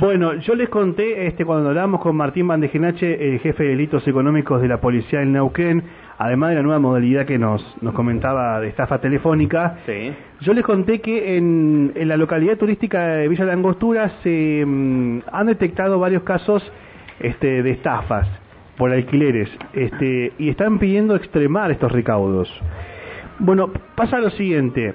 Bueno, 0.00 0.34
yo 0.34 0.54
les 0.54 0.68
conté 0.68 1.26
este 1.26 1.44
cuando 1.44 1.68
hablamos 1.68 2.00
con 2.00 2.16
Martín 2.16 2.48
Bandejenache, 2.48 3.34
el 3.34 3.40
jefe 3.40 3.62
de 3.64 3.68
delitos 3.70 4.06
económicos 4.08 4.60
de 4.62 4.68
la 4.68 4.80
policía 4.80 5.22
en 5.22 5.32
Neuquén, 5.32 5.82
además 6.18 6.50
de 6.50 6.56
la 6.56 6.62
nueva 6.62 6.78
modalidad 6.78 7.26
que 7.26 7.38
nos, 7.38 7.62
nos 7.82 7.94
comentaba 7.94 8.60
de 8.60 8.68
estafa 8.68 8.98
telefónica, 9.00 9.78
Sí. 9.86 10.12
yo 10.40 10.52
les 10.54 10.64
conté 10.64 11.00
que 11.00 11.36
en, 11.36 11.92
en 11.94 12.08
la 12.08 12.16
localidad 12.16 12.56
turística 12.56 13.06
de 13.06 13.28
Villa 13.28 13.44
La 13.44 13.52
Angostura 13.54 14.10
se 14.22 14.64
mm, 14.66 15.18
han 15.32 15.46
detectado 15.46 15.98
varios 15.98 16.22
casos 16.22 16.62
este, 17.20 17.62
de 17.62 17.70
estafas 17.70 18.28
por 18.76 18.90
alquileres 18.92 19.48
este, 19.72 20.32
y 20.38 20.48
están 20.48 20.78
pidiendo 20.78 21.14
extremar 21.14 21.70
estos 21.70 21.92
recaudos. 21.92 22.48
Bueno, 23.38 23.70
pasa 23.94 24.18
lo 24.18 24.30
siguiente. 24.30 24.94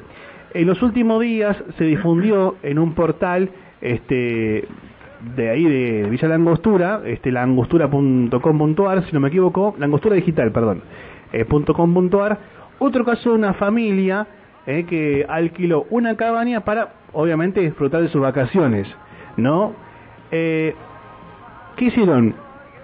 En 0.54 0.68
los 0.68 0.82
últimos 0.82 1.22
días 1.22 1.56
se 1.78 1.84
difundió 1.84 2.56
en 2.64 2.80
un 2.80 2.94
portal 2.96 3.50
este, 3.82 4.68
de 5.36 5.50
ahí 5.50 5.64
de 5.64 6.10
Villa 6.10 6.28
La 6.28 6.36
Angostura, 6.36 7.02
este, 7.06 7.32
laangostura.com.ar, 7.32 9.06
si 9.06 9.14
no 9.14 9.20
me 9.20 9.30
equivoco, 9.30 9.76
la 9.78 9.86
angostura 9.86 10.16
digital, 10.16 10.52
perdón, 10.52 10.84
eh, 11.34 11.46
.com.ar, 11.46 12.40
otro 12.80 13.06
caso 13.06 13.30
de 13.30 13.36
una 13.36 13.54
familia 13.54 14.28
eh, 14.66 14.86
que 14.86 15.26
alquiló 15.28 15.86
una 15.90 16.16
cabaña 16.16 16.62
para, 16.62 16.94
obviamente, 17.14 17.62
disfrutar 17.62 18.02
de 18.02 18.10
sus 18.10 18.22
vacaciones, 18.22 18.88
¿no? 19.38 19.74
Eh, 20.32 20.76
¿Qué 21.76 21.86
hicieron? 21.86 22.36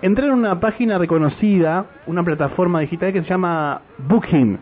Entraron 0.01 0.45
a 0.45 0.51
una 0.51 0.59
página 0.59 0.97
reconocida, 0.97 1.85
una 2.05 2.23
plataforma 2.23 2.81
digital 2.81 3.13
que 3.13 3.21
se 3.23 3.29
llama 3.29 3.81
Booking. 3.97 4.59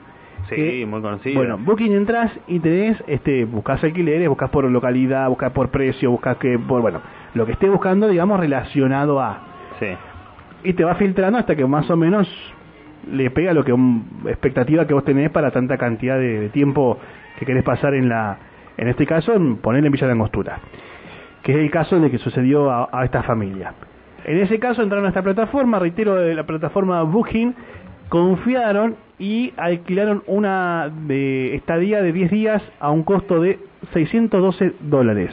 Sí, 0.50 0.56
que- 0.56 0.86
muy 0.86 1.02
conocido. 1.02 1.36
Bueno, 1.40 1.58
Booking 1.58 1.94
entras 1.94 2.32
y 2.48 2.60
tenés, 2.60 3.02
este, 3.08 3.46
buscas 3.46 3.84
alquileres, 3.84 4.28
buscas 4.30 4.50
por 4.50 4.66
localidad, 4.66 5.30
buscas 5.30 5.52
por 5.52 5.70
precio, 5.70 6.12
buscas 6.12 6.38
que, 6.38 6.60
por, 6.60 6.82
bueno, 6.82 7.02
lo 7.34 7.46
que 7.46 7.54
estés 7.54 7.70
buscando, 7.72 8.08
digamos, 8.08 8.40
relacionado 8.40 9.20
a. 9.22 9.40
Sí. 9.80 9.88
Y 10.66 10.74
te 10.74 10.84
va 10.84 10.96
filtrando 10.96 11.38
hasta 11.40 11.56
que 11.56 11.66
más 11.66 11.90
o 11.90 11.98
menos 11.98 12.28
le 13.12 13.30
pega 13.32 13.54
lo 13.54 13.64
que 13.66 13.74
un, 13.74 14.22
expectativa 14.28 14.88
que 14.88 14.94
vos 14.94 15.04
tenés 15.04 15.30
para 15.30 15.52
tanta 15.52 15.78
cantidad 15.78 16.18
de, 16.18 16.40
de 16.40 16.50
tiempo 16.50 16.98
que 17.38 17.46
querés 17.46 17.64
pasar 17.64 17.94
en 17.94 18.08
la, 18.10 18.38
en 18.78 18.88
este 18.88 19.06
caso, 19.06 19.34
en 19.34 19.58
poner 19.58 19.86
en 19.86 19.92
Villa 19.92 20.08
de 20.08 20.14
Angostura, 20.14 20.60
que 21.42 21.52
es 21.52 21.58
el 21.58 21.70
caso 21.72 22.00
de 22.00 22.10
que 22.10 22.18
sucedió 22.18 22.72
a, 22.72 22.90
a 22.92 23.04
esta 23.04 23.24
familia. 23.24 23.74
En 24.26 24.38
ese 24.38 24.58
caso 24.58 24.82
entraron 24.84 25.06
a 25.06 25.10
esta 25.10 25.22
plataforma, 25.22 25.80
reitero, 25.80 26.16
de 26.16 26.34
la 26.34 26.46
plataforma 26.46 27.02
Booking, 27.04 27.54
confiaron 28.08 28.96
y 29.20 29.54
alquilaron 29.58 30.24
una 30.28 30.90
de 31.08 31.56
estadía 31.56 32.02
de 32.02 32.12
10 32.12 32.32
días 32.32 32.64
a 32.80 32.90
un 32.92 33.04
costo 33.04 33.40
de 33.42 33.60
612 33.94 34.74
dólares. 34.82 35.32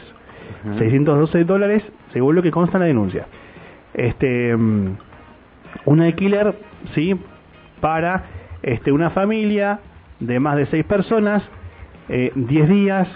Ujú. 0.64 0.78
612 0.78 1.45
dólares, 1.45 1.83
según 2.12 2.34
lo 2.36 2.42
que 2.42 2.51
consta 2.51 2.77
en 2.77 2.81
la 2.83 2.86
denuncia. 2.86 3.27
Este, 3.95 4.56
mm, 4.56 4.97
un 5.86 6.01
alquiler, 6.01 6.55
sí, 6.95 7.17
para 7.81 8.25
este, 8.62 8.92
una 8.92 9.11
familia 9.11 9.81
de 10.20 10.39
más 10.39 10.56
de 10.56 10.67
6 10.67 10.84
personas, 10.84 11.42
eh, 12.08 12.31
10 12.34 12.69
días. 12.69 13.08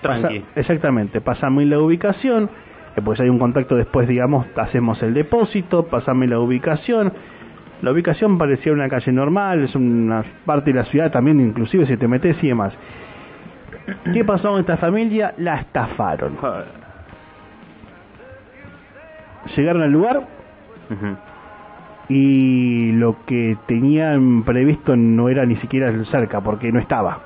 Tranqui. 0.00 0.40
Pasa- 0.40 0.60
exactamente, 0.60 1.20
pasame 1.20 1.64
la 1.64 1.78
ubicación, 1.78 2.50
eh, 2.96 3.00
pues 3.04 3.20
hay 3.20 3.28
un 3.28 3.38
contacto 3.38 3.76
después, 3.76 4.08
digamos, 4.08 4.46
hacemos 4.56 5.00
el 5.02 5.14
depósito, 5.14 5.86
pasame 5.86 6.26
la 6.26 6.40
ubicación. 6.40 7.12
La 7.82 7.90
ubicación 7.90 8.38
parecía 8.38 8.72
una 8.72 8.88
calle 8.88 9.12
normal, 9.12 9.64
es 9.64 9.74
una 9.74 10.24
parte 10.46 10.72
de 10.72 10.78
la 10.78 10.84
ciudad 10.86 11.10
también, 11.10 11.40
inclusive 11.40 11.84
si 11.86 11.96
te 11.96 12.06
metes 12.06 12.42
y 12.42 12.48
demás. 12.48 12.72
¿Qué 14.12 14.24
pasó 14.24 14.50
con 14.50 14.60
esta 14.60 14.76
familia? 14.76 15.34
La 15.38 15.56
estafaron. 15.60 16.38
Llegaron 19.56 19.82
al 19.82 19.90
lugar 19.90 20.22
y 22.08 22.92
lo 22.92 23.16
que 23.26 23.56
tenían 23.66 24.44
previsto 24.44 24.96
no 24.96 25.28
era 25.28 25.44
ni 25.44 25.56
siquiera 25.56 25.92
cerca, 26.04 26.40
porque 26.40 26.70
no 26.70 26.78
estaba. 26.78 27.20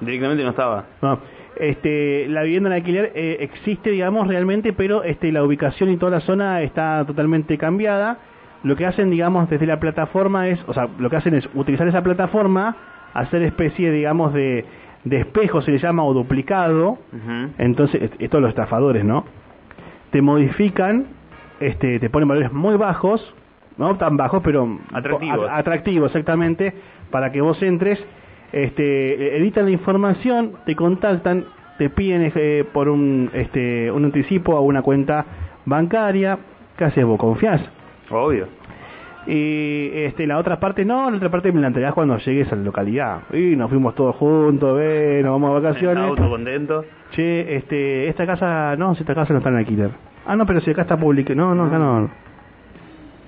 Directamente 0.00 0.44
no 0.44 0.50
estaba. 0.50 0.84
No, 1.02 1.18
este, 1.56 2.28
la 2.28 2.42
vivienda 2.42 2.70
en 2.70 2.74
alquiler 2.74 3.12
eh, 3.14 3.38
existe, 3.40 3.90
digamos, 3.90 4.28
realmente, 4.28 4.72
pero 4.72 5.02
este, 5.02 5.32
la 5.32 5.42
ubicación 5.42 5.90
y 5.90 5.96
toda 5.96 6.12
la 6.12 6.20
zona 6.20 6.62
está 6.62 7.04
totalmente 7.04 7.58
cambiada. 7.58 8.18
Lo 8.62 8.76
que 8.76 8.86
hacen, 8.86 9.10
digamos, 9.10 9.48
desde 9.48 9.66
la 9.66 9.80
plataforma 9.80 10.48
es, 10.48 10.58
o 10.66 10.74
sea, 10.74 10.88
lo 10.98 11.08
que 11.10 11.16
hacen 11.16 11.34
es 11.34 11.48
utilizar 11.54 11.88
esa 11.88 12.02
plataforma, 12.02 12.76
hacer 13.14 13.42
especie, 13.42 13.90
digamos, 13.90 14.34
de, 14.34 14.64
de 15.04 15.20
espejo, 15.20 15.62
se 15.62 15.70
le 15.70 15.78
llama, 15.78 16.04
o 16.04 16.12
duplicado. 16.12 16.98
Entonces, 17.58 18.02
est- 18.02 18.14
esto 18.20 18.38
los 18.40 18.50
estafadores, 18.50 19.04
¿no? 19.04 19.24
Te 20.10 20.20
modifican, 20.22 21.06
este, 21.60 21.98
te 22.00 22.10
ponen 22.10 22.28
valores 22.28 22.52
muy 22.52 22.76
bajos, 22.76 23.34
no 23.78 23.96
tan 23.96 24.16
bajos, 24.16 24.42
pero 24.44 24.78
Atractivos. 24.92 25.48
a- 25.48 25.56
atractivos, 25.56 26.10
exactamente, 26.10 26.74
para 27.10 27.32
que 27.32 27.40
vos 27.40 27.62
entres, 27.62 27.98
este, 28.52 29.36
editan 29.38 29.64
la 29.66 29.70
información, 29.70 30.52
te 30.66 30.74
contactan, 30.76 31.44
te 31.78 31.88
piden 31.88 32.30
eh, 32.34 32.64
por 32.72 32.88
un, 32.88 33.30
este, 33.32 33.90
un 33.90 34.04
anticipo 34.04 34.56
a 34.56 34.60
una 34.60 34.82
cuenta 34.82 35.24
bancaria, 35.64 36.38
¿qué 36.76 36.84
haces 36.84 37.04
vos? 37.04 37.18
¿Confías? 37.18 37.60
Obvio. 38.10 38.46
Y 39.26 39.90
este, 39.92 40.26
la 40.26 40.38
otra 40.38 40.58
parte 40.58 40.84
no, 40.84 41.10
la 41.10 41.16
otra 41.16 41.30
parte 41.30 41.52
me 41.52 41.60
la 41.60 41.68
entregás 41.68 41.92
cuando 41.92 42.16
llegues 42.18 42.50
a 42.52 42.56
la 42.56 42.62
localidad. 42.62 43.20
Y 43.32 43.54
nos 43.54 43.68
fuimos 43.68 43.94
todos 43.94 44.16
juntos, 44.16 44.76
ve, 44.76 45.20
nos 45.22 45.32
vamos 45.32 45.50
a 45.50 45.60
vacaciones. 45.60 46.04
auto 46.04 46.28
contento. 46.28 46.84
Che, 47.12 47.56
este, 47.56 48.08
esta 48.08 48.26
casa, 48.26 48.76
no, 48.76 48.94
si 48.94 49.02
esta 49.02 49.14
casa 49.14 49.32
no 49.32 49.38
está 49.38 49.50
en 49.50 49.56
alquiler. 49.56 49.90
Ah, 50.26 50.36
no, 50.36 50.46
pero 50.46 50.60
si 50.60 50.70
acá 50.70 50.82
está 50.82 50.96
pública. 50.96 51.34
No, 51.34 51.54
no, 51.54 51.66
acá 51.66 51.78
no. 51.78 52.10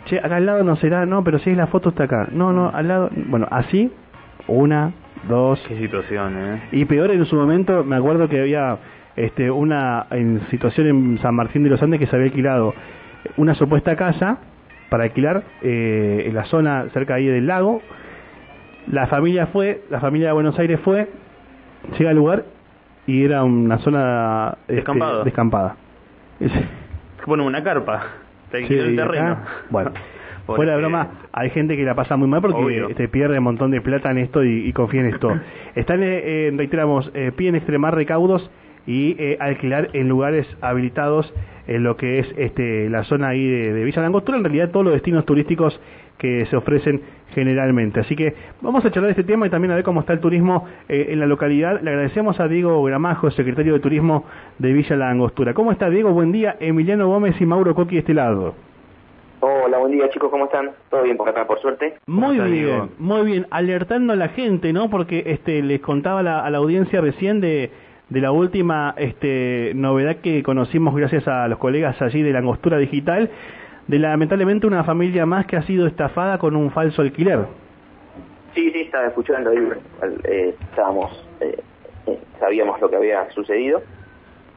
Che, 0.06 0.18
acá 0.18 0.36
al 0.36 0.46
lado 0.46 0.64
no 0.64 0.76
será, 0.76 1.04
no, 1.04 1.22
pero 1.22 1.38
si 1.40 1.50
es 1.50 1.56
la 1.56 1.66
foto 1.66 1.90
está 1.90 2.04
acá. 2.04 2.28
No, 2.32 2.52
no, 2.52 2.70
al 2.70 2.88
lado. 2.88 3.10
Bueno, 3.28 3.46
así, 3.50 3.92
una, 4.46 4.92
dos. 5.28 5.62
Qué 5.68 5.78
situación, 5.78 6.36
eh. 6.38 6.62
Y 6.72 6.84
peor 6.86 7.10
en 7.10 7.24
su 7.26 7.36
momento, 7.36 7.84
me 7.84 7.96
acuerdo 7.96 8.28
que 8.28 8.40
había 8.40 8.78
este, 9.14 9.50
una 9.50 10.06
en 10.10 10.40
situación 10.50 10.86
en 10.86 11.18
San 11.18 11.34
Martín 11.34 11.64
de 11.64 11.70
los 11.70 11.82
Andes 11.82 12.00
que 12.00 12.06
se 12.06 12.16
había 12.16 12.28
alquilado 12.28 12.74
una 13.36 13.54
supuesta 13.54 13.94
casa 13.94 14.38
para 14.92 15.04
alquilar 15.04 15.42
eh, 15.62 16.24
en 16.26 16.34
la 16.34 16.44
zona 16.44 16.86
cerca 16.92 17.14
ahí 17.14 17.24
del 17.26 17.46
lago. 17.46 17.80
La 18.88 19.06
familia 19.06 19.46
fue, 19.46 19.84
la 19.88 20.00
familia 20.00 20.28
de 20.28 20.32
Buenos 20.34 20.58
Aires 20.58 20.78
fue, 20.84 21.08
llega 21.98 22.10
al 22.10 22.16
lugar 22.16 22.44
y 23.06 23.24
era 23.24 23.42
una 23.42 23.78
zona 23.78 24.58
este, 24.68 24.84
descampada. 25.24 25.76
Ponen 27.24 27.46
una 27.46 27.64
carpa. 27.64 28.02
Te 28.50 28.66
Sí, 28.66 28.74
el 28.74 28.98
acá, 28.98 29.08
terreno. 29.10 29.38
Bueno, 29.70 29.92
fuera 30.46 30.72
de 30.72 30.78
broma, 30.78 31.08
hay 31.32 31.48
gente 31.48 31.74
que 31.74 31.84
la 31.84 31.94
pasa 31.94 32.18
muy 32.18 32.28
mal 32.28 32.42
porque 32.42 32.62
Obvio. 32.62 32.88
te 32.94 33.08
pierde 33.08 33.38
un 33.38 33.44
montón 33.44 33.70
de 33.70 33.80
plata 33.80 34.10
en 34.10 34.18
esto 34.18 34.44
y, 34.44 34.68
y 34.68 34.74
confía 34.74 35.00
en 35.00 35.06
esto. 35.06 35.34
Están, 35.74 36.00
eh, 36.02 36.52
reiteramos, 36.54 37.10
eh, 37.14 37.32
piden 37.34 37.54
extremar 37.54 37.94
recaudos 37.94 38.50
y 38.86 39.14
eh, 39.18 39.36
alquilar 39.40 39.90
en 39.92 40.08
lugares 40.08 40.46
habilitados 40.60 41.32
en 41.66 41.84
lo 41.84 41.96
que 41.96 42.18
es 42.18 42.26
este 42.36 42.88
la 42.90 43.04
zona 43.04 43.28
ahí 43.28 43.46
de, 43.48 43.72
de 43.72 43.84
Villa 43.84 44.02
Langostura, 44.02 44.36
en 44.38 44.44
realidad 44.44 44.70
todos 44.70 44.84
los 44.84 44.94
destinos 44.94 45.24
turísticos 45.24 45.80
que 46.18 46.46
se 46.46 46.56
ofrecen 46.56 47.00
generalmente. 47.34 48.00
Así 48.00 48.14
que 48.14 48.34
vamos 48.60 48.84
a 48.84 48.90
charlar 48.90 49.14
de 49.14 49.20
este 49.20 49.24
tema 49.32 49.46
y 49.46 49.50
también 49.50 49.72
a 49.72 49.74
ver 49.76 49.84
cómo 49.84 50.00
está 50.00 50.12
el 50.12 50.20
turismo 50.20 50.66
eh, 50.88 51.06
en 51.10 51.20
la 51.20 51.26
localidad. 51.26 51.80
Le 51.80 51.90
agradecemos 51.90 52.38
a 52.40 52.48
Diego 52.48 52.82
Gramajo, 52.84 53.30
secretario 53.30 53.72
de 53.74 53.80
Turismo 53.80 54.24
de 54.58 54.72
Villa 54.72 54.96
La 54.96 55.10
Angostura. 55.10 55.54
¿Cómo 55.54 55.72
está 55.72 55.88
Diego? 55.88 56.10
Buen 56.12 56.30
día. 56.32 56.56
Emiliano 56.60 57.06
Gómez 57.08 57.40
y 57.40 57.46
Mauro 57.46 57.74
Coqui 57.74 57.94
de 57.94 58.00
este 58.00 58.14
lado. 58.14 58.54
Hola, 59.40 59.78
buen 59.78 59.90
día 59.92 60.08
chicos, 60.10 60.30
¿cómo 60.30 60.44
están? 60.44 60.70
¿Todo 60.88 61.02
bien 61.02 61.16
por 61.16 61.28
acá, 61.28 61.46
por 61.48 61.58
suerte? 61.60 61.94
Muy 62.06 62.36
está, 62.36 62.46
bien, 62.46 62.64
Diego? 62.64 62.88
muy 62.98 63.22
bien, 63.26 63.46
alertando 63.50 64.12
a 64.12 64.16
la 64.16 64.28
gente, 64.28 64.72
¿no? 64.72 64.88
Porque 64.88 65.24
este 65.26 65.62
les 65.62 65.80
contaba 65.80 66.22
la- 66.22 66.44
a 66.44 66.50
la 66.50 66.58
audiencia 66.58 67.00
recién 67.00 67.40
de, 67.40 67.70
de 68.12 68.20
la 68.20 68.30
última 68.30 68.94
este, 68.98 69.72
novedad 69.74 70.16
que 70.16 70.42
conocimos 70.42 70.94
gracias 70.94 71.26
a 71.26 71.48
los 71.48 71.58
colegas 71.58 72.00
allí 72.02 72.22
de 72.22 72.30
la 72.30 72.40
Angostura 72.40 72.76
Digital, 72.76 73.30
de 73.88 73.98
lamentablemente 73.98 74.66
una 74.66 74.84
familia 74.84 75.24
más 75.24 75.46
que 75.46 75.56
ha 75.56 75.62
sido 75.62 75.86
estafada 75.86 76.36
con 76.36 76.54
un 76.54 76.70
falso 76.70 77.00
alquiler. 77.00 77.46
Sí, 78.54 78.70
sí, 78.70 78.82
estaba 78.82 79.06
escuchando 79.06 79.48
ahí, 79.48 79.66
eh, 80.24 80.54
estábamos, 80.60 81.26
eh, 81.40 81.58
eh, 82.06 82.18
sabíamos 82.38 82.78
lo 82.82 82.90
que 82.90 82.96
había 82.96 83.30
sucedido. 83.30 83.82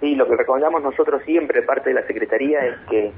Y 0.01 0.15
lo 0.15 0.27
que 0.27 0.35
recomendamos 0.35 0.83
nosotros 0.83 1.21
siempre, 1.23 1.61
parte 1.61 1.91
de 1.91 1.95
la 1.95 2.05
Secretaría, 2.05 2.59
es 2.65 2.75
que 2.89 3.11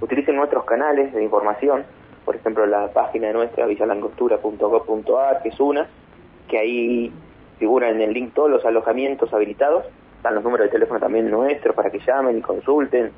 utilicen 0.00 0.36
nuestros 0.36 0.64
canales 0.64 1.12
de 1.12 1.22
información, 1.22 1.84
por 2.24 2.34
ejemplo 2.34 2.64
la 2.64 2.88
página 2.94 3.30
nuestra, 3.30 3.66
villalangostura.gov.ar, 3.66 5.42
que 5.42 5.50
es 5.50 5.60
una, 5.60 5.86
que 6.48 6.58
ahí 6.58 7.12
figuran 7.58 7.96
en 7.96 8.02
el 8.02 8.12
link 8.12 8.34
todos 8.34 8.50
los 8.50 8.64
alojamientos 8.64 9.32
habilitados, 9.32 9.84
están 10.16 10.34
los 10.34 10.44
números 10.44 10.66
de 10.66 10.72
teléfono 10.72 11.00
también 11.00 11.30
nuestros 11.30 11.74
para 11.74 11.90
que 11.90 11.98
llamen 12.00 12.38
y 12.38 12.40
consulten, 12.40 13.10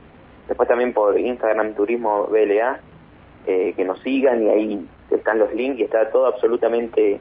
después 0.47 0.69
también 0.69 0.93
por 0.93 1.19
Instagram 1.19 1.75
Turismo 1.75 2.27
BLA, 2.27 2.81
eh, 3.47 3.73
que 3.77 3.85
nos 3.85 4.01
sigan 4.01 4.43
y 4.43 4.49
ahí 4.49 4.89
están 5.11 5.39
los 5.39 5.53
links 5.55 5.81
y 5.81 5.85
está 5.85 6.11
todo 6.11 6.27
absolutamente 6.27 7.19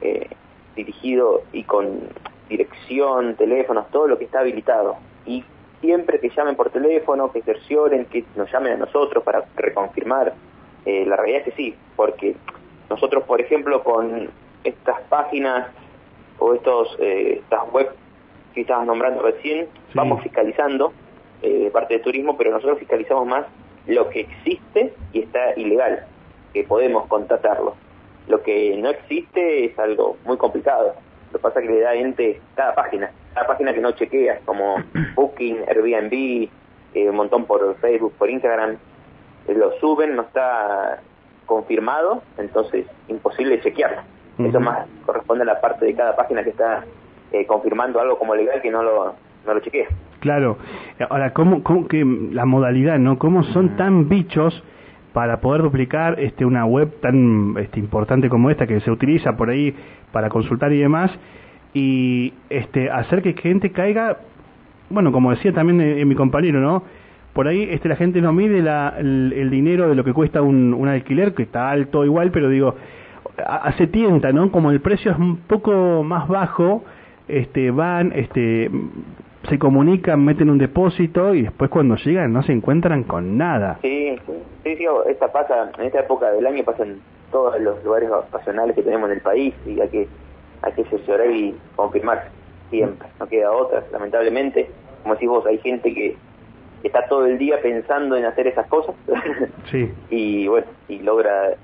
eh, 0.00 0.26
dirigido 0.74 1.42
y 1.52 1.64
con 1.64 2.00
dirección, 2.48 3.36
teléfonos, 3.36 3.88
todo 3.90 4.08
lo 4.08 4.18
que 4.18 4.24
está 4.24 4.40
habilitado. 4.40 4.96
Y 5.26 5.44
siempre 5.80 6.18
que 6.18 6.30
llamen 6.30 6.56
por 6.56 6.70
teléfono, 6.70 7.30
que 7.32 7.42
cercioren, 7.42 8.06
que 8.06 8.24
nos 8.36 8.50
llamen 8.50 8.72
a 8.74 8.76
nosotros 8.76 9.22
para 9.24 9.44
reconfirmar. 9.56 10.34
Eh, 10.84 11.04
la 11.06 11.16
realidad 11.16 11.40
es 11.40 11.44
que 11.46 11.62
sí, 11.62 11.74
porque 11.96 12.34
nosotros, 12.88 13.24
por 13.24 13.40
ejemplo, 13.40 13.82
con 13.84 14.28
estas 14.64 15.00
páginas 15.02 15.68
o 16.40 16.54
estos 16.54 16.96
eh, 16.98 17.40
estas 17.42 17.70
web 17.72 17.88
que 18.54 18.62
estabas 18.62 18.86
nombrando 18.86 19.22
recién, 19.22 19.66
Sí. 19.66 19.92
vamos 19.94 20.22
fiscalizando 20.22 20.92
eh, 21.42 21.70
parte 21.72 21.94
de 21.94 22.00
turismo, 22.00 22.36
pero 22.36 22.50
nosotros 22.50 22.78
fiscalizamos 22.80 23.26
más 23.26 23.46
lo 23.86 24.08
que 24.10 24.20
existe 24.20 24.92
y 25.12 25.20
está 25.20 25.54
ilegal, 25.56 26.04
que 26.52 26.64
podemos 26.64 27.06
contratarlo. 27.06 27.76
Lo 28.28 28.42
que 28.42 28.76
no 28.76 28.90
existe 28.90 29.64
es 29.66 29.78
algo 29.78 30.16
muy 30.24 30.36
complicado. 30.36 30.94
Lo 31.32 31.38
que 31.38 31.42
pasa 31.42 31.60
es 31.60 31.66
que 31.68 31.72
le 31.74 31.80
da 31.80 31.94
ente 31.94 32.40
cada 32.56 32.74
página, 32.74 33.10
cada 33.34 33.46
página 33.46 33.72
que 33.72 33.80
no 33.80 33.92
chequeas, 33.92 34.40
como 34.44 34.76
Booking, 35.14 35.58
Airbnb, 35.68 36.48
eh, 36.94 37.08
un 37.08 37.16
montón 37.16 37.44
por 37.46 37.76
Facebook, 37.76 38.12
por 38.18 38.28
Instagram, 38.28 38.76
eh, 39.48 39.54
lo 39.54 39.72
suben, 39.78 40.16
no 40.16 40.22
está 40.22 41.00
confirmado, 41.46 42.22
entonces 42.36 42.86
imposible 43.08 43.60
chequearlo. 43.60 44.02
Eso 44.38 44.60
más 44.60 44.86
corresponde 45.04 45.42
a 45.42 45.46
la 45.46 45.60
parte 45.60 45.84
de 45.84 45.94
cada 45.94 46.16
página 46.16 46.42
que 46.42 46.50
está 46.50 46.84
eh, 47.32 47.46
confirmando 47.46 48.00
algo 48.00 48.18
como 48.18 48.34
legal 48.34 48.60
que 48.62 48.70
no 48.70 48.82
lo, 48.82 49.14
no 49.46 49.54
lo 49.54 49.60
chequea. 49.60 49.86
Claro. 50.20 50.58
Ahora, 51.08 51.32
¿cómo, 51.32 51.62
cómo 51.62 51.88
que 51.88 52.04
la 52.32 52.44
modalidad, 52.44 52.98
no? 52.98 53.18
¿Cómo 53.18 53.42
son 53.44 53.76
tan 53.76 54.08
bichos 54.08 54.62
para 55.12 55.40
poder 55.40 55.62
duplicar 55.62 56.20
este 56.20 56.44
una 56.44 56.64
web 56.66 57.00
tan 57.00 57.56
este, 57.58 57.80
importante 57.80 58.28
como 58.28 58.50
esta 58.50 58.66
que 58.66 58.80
se 58.80 58.90
utiliza 58.90 59.36
por 59.36 59.50
ahí 59.50 59.74
para 60.12 60.28
consultar 60.28 60.72
y 60.72 60.78
demás 60.78 61.10
y 61.72 62.32
este 62.48 62.90
hacer 62.90 63.22
que 63.22 63.32
gente 63.34 63.70
caiga, 63.70 64.18
bueno, 64.88 65.12
como 65.12 65.30
decía 65.30 65.52
también 65.52 65.80
eh, 65.80 66.04
mi 66.04 66.14
compañero, 66.14 66.60
¿no? 66.60 66.82
Por 67.32 67.46
ahí 67.46 67.68
este 67.70 67.88
la 67.88 67.96
gente 67.96 68.20
no 68.20 68.32
mide 68.32 68.60
la, 68.60 68.94
el, 68.98 69.32
el 69.36 69.50
dinero 69.50 69.88
de 69.88 69.94
lo 69.94 70.02
que 70.04 70.12
cuesta 70.12 70.42
un, 70.42 70.74
un 70.74 70.88
alquiler, 70.88 71.32
que 71.34 71.44
está 71.44 71.70
alto 71.70 72.04
igual, 72.04 72.30
pero 72.32 72.48
digo, 72.48 72.74
se 73.76 73.86
tienta, 73.86 74.32
¿no? 74.32 74.50
Como 74.50 74.70
el 74.70 74.80
precio 74.80 75.12
es 75.12 75.18
un 75.18 75.38
poco 75.38 76.02
más 76.02 76.28
bajo, 76.28 76.84
este 77.28 77.70
van, 77.70 78.12
este 78.14 78.70
se 79.48 79.58
comunican, 79.58 80.22
meten 80.24 80.50
un 80.50 80.58
depósito 80.58 81.34
y 81.34 81.42
después 81.42 81.70
cuando 81.70 81.96
llegan 81.96 82.32
no 82.32 82.42
se 82.42 82.52
encuentran 82.52 83.04
con 83.04 83.38
nada. 83.38 83.78
Sí, 83.82 84.18
sí, 84.64 84.76
sí, 84.76 84.84
esta 85.08 85.32
pasa, 85.32 85.70
en 85.78 85.84
esta 85.86 86.00
época 86.00 86.30
del 86.30 86.46
año 86.46 86.62
pasan 86.64 87.00
todos 87.32 87.58
los 87.60 87.82
lugares 87.84 88.10
vacacionales 88.10 88.76
que 88.76 88.82
tenemos 88.82 89.08
en 89.08 89.16
el 89.16 89.22
país 89.22 89.54
y 89.66 89.80
hay 89.80 89.88
que, 89.88 90.08
hay 90.62 90.72
que 90.72 90.84
cerciorar 90.84 91.30
y 91.30 91.54
confirmar 91.76 92.28
siempre, 92.68 93.08
no 93.18 93.26
queda 93.26 93.50
otra, 93.52 93.82
lamentablemente. 93.92 94.68
Como 95.02 95.14
decís 95.14 95.28
vos, 95.28 95.46
hay 95.46 95.58
gente 95.58 95.94
que 95.94 96.16
está 96.82 97.06
todo 97.08 97.26
el 97.26 97.38
día 97.38 97.60
pensando 97.62 98.16
en 98.16 98.24
hacer 98.24 98.46
esas 98.46 98.66
cosas 98.66 98.94
Sí, 99.70 99.90
y 100.10 100.46
bueno, 100.48 100.66
y 100.88 100.98
logra 100.98 101.54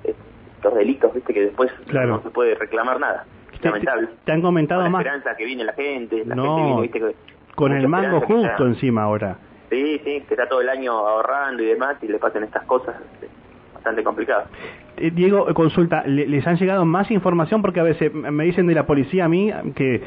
los 0.63 0.73
delitos, 0.75 1.13
viste, 1.13 1.33
que 1.33 1.41
después 1.45 1.71
Claro. 1.87 2.17
no 2.17 2.21
se 2.23 2.29
puede 2.29 2.55
reclamar 2.55 2.99
nada. 2.99 3.25
Te- 3.61 3.69
lamentable. 3.69 4.09
te, 4.23 4.31
han 4.31 4.41
comentado 4.41 4.81
Con 4.81 4.85
la 4.85 4.89
más 4.91 5.01
esperanza 5.05 5.35
que 5.35 5.45
viene 5.45 5.63
la 5.63 5.73
gente, 5.73 6.23
la 6.25 6.35
No, 6.35 6.43
gente 6.43 6.61
viene, 6.65 6.81
viste, 6.81 6.99
que- 6.99 7.15
con 7.55 7.71
el 7.73 7.87
mango 7.87 8.21
justo 8.21 8.45
está- 8.47 8.63
encima 8.63 9.03
ahora. 9.03 9.37
Sí, 9.69 9.99
sí, 10.03 10.23
que 10.27 10.33
está 10.35 10.47
todo 10.47 10.61
el 10.61 10.69
año 10.69 10.91
ahorrando 10.93 11.63
y 11.63 11.65
demás 11.65 11.97
y 12.01 12.07
le 12.07 12.19
pasan 12.19 12.43
estas 12.43 12.63
cosas, 12.65 12.95
es 13.21 13.29
bastante 13.73 14.03
complicado. 14.03 14.43
Eh, 14.97 15.11
Diego, 15.11 15.49
eh, 15.49 15.53
consulta, 15.53 16.03
¿le- 16.05 16.27
¿les 16.27 16.45
han 16.47 16.55
llegado 16.57 16.85
más 16.85 17.09
información? 17.11 17.61
Porque 17.61 17.79
a 17.79 17.83
veces 17.83 18.13
me 18.13 18.43
dicen 18.45 18.67
de 18.67 18.75
la 18.75 18.85
policía 18.85 19.25
a 19.25 19.29
mí 19.29 19.51
que, 19.75 20.01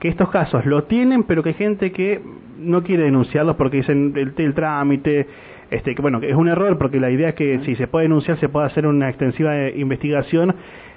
que 0.00 0.08
estos 0.08 0.28
casos 0.30 0.66
lo 0.66 0.84
tienen, 0.84 1.22
pero 1.24 1.42
que 1.42 1.50
hay 1.50 1.54
gente 1.54 1.92
que 1.92 2.20
no 2.58 2.82
quiere 2.82 3.04
denunciarlos 3.04 3.56
porque 3.56 3.78
dicen 3.78 4.12
el, 4.16 4.34
el 4.36 4.54
trámite, 4.54 5.26
este, 5.70 5.94
que 5.94 6.02
bueno, 6.02 6.20
que 6.20 6.30
es 6.30 6.36
un 6.36 6.48
error 6.48 6.78
porque 6.78 7.00
la 7.00 7.10
idea 7.10 7.30
es 7.30 7.34
que 7.34 7.60
si 7.64 7.74
se 7.76 7.86
puede 7.86 8.04
denunciar 8.04 8.38
se 8.38 8.48
puede 8.48 8.66
hacer 8.66 8.86
una 8.86 9.08
extensiva 9.08 9.56
eh, 9.56 9.72
investigación, 9.76 10.54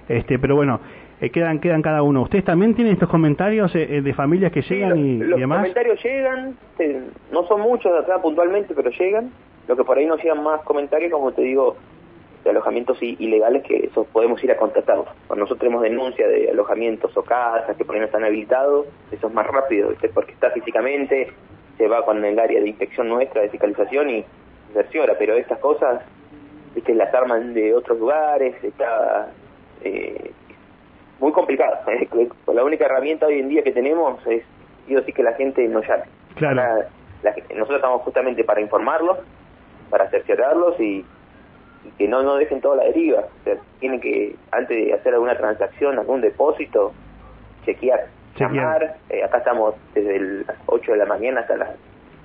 este, 0.07 0.39
pero 0.39 0.56
bueno, 0.56 0.80
eh, 1.21 1.31
quedan 1.31 1.60
quedan 1.60 1.81
cada 1.81 2.01
uno. 2.01 2.21
¿Ustedes 2.21 2.45
también 2.45 2.75
tienen 2.75 2.94
estos 2.94 3.10
comentarios 3.10 3.75
eh, 3.75 4.01
de 4.01 4.13
familias 4.13 4.51
que 4.51 4.62
Sí, 4.62 4.75
llegan 4.75 4.89
los, 4.92 5.00
y, 5.00 5.18
los 5.18 5.39
demás? 5.39 5.57
comentarios 5.60 6.04
llegan, 6.04 6.57
eh, 6.80 7.01
no 7.31 7.44
son 7.48 7.62
muchos 7.62 7.92
de 7.92 8.00
acá 8.00 8.21
puntualmente, 8.21 8.74
pero 8.74 8.89
llegan. 8.89 9.31
Lo 9.68 9.75
que 9.75 9.83
por 9.83 9.98
ahí 9.98 10.06
nos 10.06 10.24
llegan 10.24 10.42
más 10.42 10.62
comentarios, 10.62 11.12
como 11.12 11.31
te 11.31 11.42
digo, 11.42 11.75
de 12.44 12.50
alojamientos 12.51 12.98
ilegales 13.01 13.63
que 13.63 13.86
eso 13.86 14.06
podemos 14.06 14.42
ir 14.44 14.51
a 14.51 14.57
contratarlos. 14.57 15.07
Cuando 15.27 15.44
nosotros 15.44 15.60
tenemos 15.60 15.83
denuncia 15.83 16.27
de 16.27 16.50
alojamientos 16.50 17.15
o 17.15 17.22
casas 17.22 17.75
que 17.75 17.83
por 17.83 17.95
ahí 17.95 18.00
no 18.00 18.06
están 18.07 18.24
habilitados, 18.24 18.88
eso 19.12 19.27
es 19.27 19.33
más 19.33 19.45
rápido, 19.45 19.89
¿viste? 19.89 20.10
porque 20.10 20.31
está 20.31 20.50
físicamente, 20.51 21.31
se 21.77 21.88
va 21.88 22.04
con 22.06 22.24
el 22.24 22.39
área 22.39 22.62
de 22.62 22.69
inspección 22.69 23.10
nuestra, 23.10 23.42
de 23.42 23.50
fiscalización 23.50 24.10
y 24.10 24.25
cerciora, 24.74 25.16
pero 25.18 25.36
estas 25.36 25.60
cosas, 25.60 26.01
viste, 26.75 26.94
las 26.94 27.13
arman 27.13 27.54
de 27.54 27.74
otros 27.74 28.00
lugares, 28.00 28.56
está 28.63 29.27
eh, 29.83 30.31
muy 31.19 31.31
complicado. 31.31 31.77
la 32.54 32.63
única 32.63 32.86
herramienta 32.86 33.25
hoy 33.27 33.39
en 33.39 33.50
día 33.50 33.63
que 33.63 33.71
tenemos 33.71 34.25
es, 34.27 34.44
sí 34.88 34.95
o 34.95 35.04
sí, 35.04 35.13
que 35.13 35.24
la 35.24 35.33
gente 35.33 35.68
nos 35.68 35.88
llame. 35.88 36.04
Claro. 36.36 36.56
La- 37.24 37.36
nosotros 37.54 37.77
estamos 37.77 38.01
justamente 38.04 38.44
para 38.44 38.62
informarlos, 38.62 39.18
para 39.89 40.10
cerciorarlos 40.10 40.80
y, 40.80 41.06
y 41.86 41.92
que 41.98 42.07
no 42.07 42.24
no 42.24 42.36
dejen 42.36 42.62
toda 42.62 42.77
la 42.77 42.83
deriva. 42.86 43.22
O 43.22 43.44
sea, 43.44 43.56
tienen 43.80 44.00
que, 44.00 44.36
antes 44.51 44.86
de 44.86 44.94
hacer 44.94 45.13
alguna 45.13 45.36
transacción, 45.36 46.00
algún 46.00 46.22
depósito, 46.22 46.94
chequear, 47.65 48.06
Chequear. 48.36 48.54
llamar. 48.54 48.95
Eh, 49.10 49.24
acá 49.24 49.39
estamos 49.39 49.75
desde 49.94 50.19
las 50.45 50.56
8 50.68 50.92
de 50.94 50.98
la 50.98 51.06
mañana 51.06 51.42
hasta 51.42 51.57
las 51.57 51.69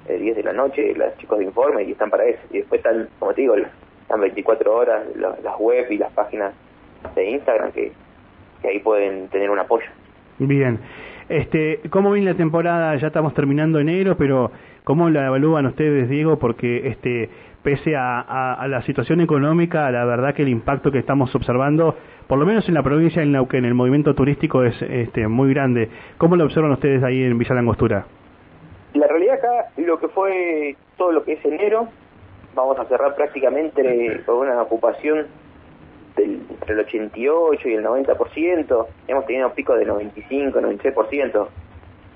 eh, 0.09 0.19
10 0.19 0.37
de 0.37 0.43
la 0.43 0.53
noche, 0.53 0.95
los 0.95 1.17
chicos 1.19 1.39
de 1.39 1.45
informe, 1.45 1.83
y 1.85 1.93
están 1.93 2.11
para 2.11 2.25
eso. 2.25 2.41
Y 2.51 2.59
después 2.59 2.79
están, 2.85 3.09
como 3.19 3.33
te 3.35 3.43
digo, 3.43 3.55
están 3.57 4.21
24 4.21 4.75
horas 4.75 5.05
la- 5.17 5.37
las 5.43 5.59
web 5.59 5.87
y 5.91 5.99
las 5.99 6.13
páginas 6.13 6.53
de 7.15 7.31
Instagram 7.31 7.73
que, 7.73 7.93
que 8.63 8.69
ahí 8.69 8.79
pueden 8.81 9.29
tener 9.29 9.51
un 9.51 9.59
apoyo. 9.59 9.87
Bien. 10.39 10.79
Este, 11.29 11.81
¿Cómo 11.91 12.13
viene 12.13 12.33
la 12.33 12.37
temporada? 12.37 12.95
Ya 12.97 13.07
estamos 13.07 13.33
terminando 13.35 13.79
enero, 13.79 14.17
pero 14.19 14.51
¿cómo 14.85 15.09
la 15.09 15.27
evalúan 15.27 15.65
ustedes, 15.67 16.09
Diego? 16.11 16.39
Porque 16.39 16.87
este, 16.89 17.31
pese 17.63 17.97
a, 17.97 18.21
a- 18.21 18.55
a 18.55 18.69
la 18.69 18.83
situación 18.83 19.23
económica, 19.23 19.91
la 19.91 20.05
verdad 20.05 20.35
que 20.35 20.43
el 20.43 20.49
impacto 20.51 20.91
que 20.91 20.99
estamos 20.99 21.35
observando, 21.35 21.97
por 22.27 22.39
lo 22.39 22.45
menos 22.45 22.69
en 22.69 22.75
la 22.75 22.83
provincia 22.83 23.23
de 23.23 23.29
Neuquén, 23.29 23.65
el 23.65 23.73
movimiento 23.75 24.15
turístico 24.15 24.65
es 24.65 24.81
este, 24.83 25.27
muy 25.29 25.49
grande. 25.55 25.89
¿Cómo 26.19 26.37
lo 26.37 26.45
observan 26.45 26.73
ustedes 26.73 27.03
ahí 27.03 27.23
en 27.23 27.39
Villa 27.39 27.55
Langostura? 27.55 28.05
La 28.93 29.07
realidad 29.09 29.34
lo 29.77 29.99
que 29.99 30.09
fue 30.09 30.77
todo 30.97 31.13
lo 31.13 31.25
que 31.25 31.35
es 31.35 31.45
enero, 31.45 31.89
vamos 32.55 32.79
a 32.79 32.85
cerrar 32.87 33.15
prácticamente 33.15 34.23
con 34.25 34.37
una 34.37 34.61
ocupación 34.63 35.27
del, 36.17 36.43
entre 36.51 36.75
el 36.75 36.81
88 36.81 37.69
y 37.69 37.75
el 37.75 37.85
90%, 37.85 38.87
hemos 39.09 39.27
tenido 39.27 39.49
un 39.49 39.55
pico 39.55 39.75
de 39.75 39.85
95, 39.85 40.61
96%, 40.61 41.49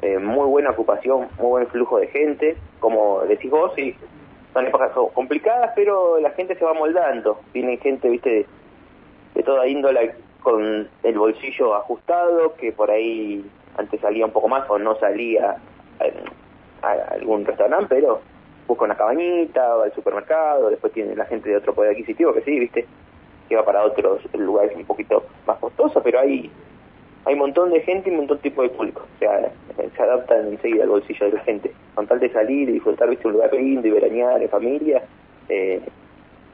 eh, 0.02 0.18
muy 0.18 0.46
buena 0.46 0.70
ocupación, 0.70 1.28
muy 1.38 1.48
buen 1.48 1.66
flujo 1.68 1.98
de 1.98 2.06
gente, 2.08 2.56
como 2.78 3.22
decís 3.22 3.50
vos, 3.50 3.72
sí, 3.74 3.96
son 4.52 4.66
épocas 4.66 4.92
co- 4.92 5.08
complicadas, 5.08 5.72
pero 5.74 6.18
la 6.20 6.30
gente 6.30 6.54
se 6.56 6.64
va 6.64 6.72
moldando, 6.74 7.40
viene 7.52 7.76
gente, 7.78 8.08
viste, 8.08 8.30
de, 8.30 8.46
de 9.34 9.42
toda 9.42 9.66
índole 9.66 10.14
con 10.40 10.88
el 11.02 11.18
bolsillo 11.18 11.74
ajustado, 11.74 12.54
que 12.54 12.70
por 12.70 12.90
ahí 12.92 13.44
antes 13.76 14.00
salía 14.00 14.24
un 14.24 14.30
poco 14.32 14.46
más 14.48 14.68
o 14.70 14.78
no 14.78 14.94
salía 15.00 15.56
eh, 16.00 16.14
a, 16.82 17.14
algún 17.14 17.44
restaurante, 17.44 17.94
pero 17.94 18.20
busca 18.66 18.84
una 18.84 18.96
cabañita, 18.96 19.76
va 19.76 19.84
al 19.84 19.94
supermercado, 19.94 20.70
después 20.70 20.92
tiene 20.92 21.16
la 21.16 21.24
gente 21.24 21.48
de 21.48 21.56
otro 21.56 21.74
poder 21.74 21.92
adquisitivo 21.92 22.32
que 22.34 22.42
sí, 22.42 22.58
viste, 22.58 22.86
que 23.48 23.56
va 23.56 23.64
para 23.64 23.84
otros 23.84 24.20
lugares 24.34 24.76
un 24.76 24.84
poquito 24.84 25.24
más 25.46 25.58
costosos, 25.58 26.02
pero 26.02 26.20
hay 26.20 26.50
hay 27.24 27.34
un 27.34 27.40
montón 27.40 27.70
de 27.70 27.80
gente 27.80 28.08
y 28.08 28.12
un 28.12 28.18
montón 28.18 28.38
de 28.38 28.42
tipo 28.44 28.62
de 28.62 28.70
público, 28.70 29.02
o 29.02 29.18
sea, 29.18 29.50
se 29.76 30.02
adaptan 30.02 30.46
enseguida 30.48 30.84
al 30.84 30.88
bolsillo 30.88 31.26
de 31.26 31.32
la 31.32 31.40
gente, 31.40 31.72
con 31.94 32.06
tal 32.06 32.20
de 32.20 32.30
salir 32.30 32.68
y 32.68 32.72
disfrutar, 32.72 33.10
viste, 33.10 33.26
un 33.26 33.34
lugar 33.34 33.52
lindo 33.52 33.86
y 33.86 33.90
veranear 33.90 34.42
en 34.42 34.48
familia, 34.48 35.02
eh, 35.48 35.80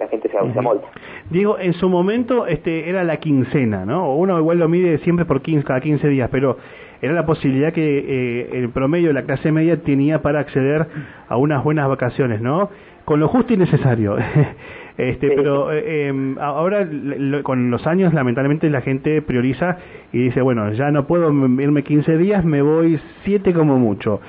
la 0.00 0.08
gente 0.08 0.28
se, 0.28 0.52
se 0.52 0.58
amolda. 0.58 0.88
Diego, 1.30 1.58
en 1.58 1.74
su 1.74 1.88
momento 1.88 2.46
este, 2.46 2.88
era 2.88 3.04
la 3.04 3.18
quincena, 3.18 3.84
¿no? 3.84 4.16
Uno 4.16 4.38
igual 4.38 4.58
lo 4.58 4.68
mide 4.68 4.98
siempre 4.98 5.24
por 5.24 5.42
15, 5.42 5.64
cada 5.64 5.80
15 5.80 6.08
días, 6.08 6.28
pero 6.32 6.58
era 7.04 7.14
la 7.14 7.26
posibilidad 7.26 7.72
que 7.72 7.98
eh, 7.98 8.48
el 8.54 8.70
promedio 8.70 9.08
de 9.08 9.14
la 9.14 9.22
clase 9.22 9.52
media 9.52 9.76
tenía 9.82 10.22
para 10.22 10.40
acceder 10.40 10.86
a 11.28 11.36
unas 11.36 11.62
buenas 11.62 11.88
vacaciones, 11.88 12.40
¿no? 12.40 12.70
Con 13.04 13.20
lo 13.20 13.28
justo 13.28 13.52
y 13.52 13.56
necesario. 13.58 14.16
este, 14.96 15.30
pero 15.32 15.72
eh, 15.72 16.08
em, 16.08 16.38
ahora 16.38 16.84
lo- 16.90 17.42
con 17.42 17.70
los 17.70 17.86
años 17.86 18.14
lamentablemente 18.14 18.70
la 18.70 18.80
gente 18.80 19.20
prioriza 19.22 19.78
y 20.12 20.18
dice, 20.24 20.40
bueno, 20.40 20.72
ya 20.72 20.90
no 20.90 21.06
puedo 21.06 21.30
irme 21.60 21.82
15 21.82 22.16
días, 22.16 22.44
me 22.44 22.62
voy 22.62 22.98
7 23.24 23.52
como 23.52 23.78
mucho. 23.78 24.20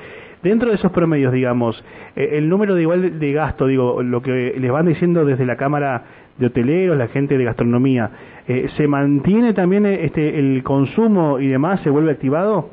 Dentro 0.43 0.69
de 0.69 0.75
esos 0.75 0.91
promedios, 0.91 1.33
digamos, 1.33 1.83
eh, 2.15 2.31
el 2.33 2.49
número 2.49 2.75
de 2.75 2.81
igual 2.83 3.19
de 3.19 3.31
gasto, 3.33 3.65
digo, 3.67 4.03
lo 4.03 4.21
que 4.21 4.55
les 4.59 4.71
van 4.71 4.85
diciendo 4.85 5.25
desde 5.25 5.45
la 5.45 5.55
Cámara 5.55 6.03
de 6.37 6.47
Hoteleros, 6.47 6.97
la 6.97 7.07
gente 7.07 7.37
de 7.37 7.43
gastronomía, 7.43 8.11
eh, 8.47 8.67
¿se 8.75 8.87
mantiene 8.87 9.53
también 9.53 9.85
eh, 9.85 10.05
este 10.05 10.37
el 10.37 10.63
consumo 10.63 11.39
y 11.39 11.47
demás? 11.47 11.81
¿Se 11.81 11.89
vuelve 11.89 12.11
activado? 12.11 12.69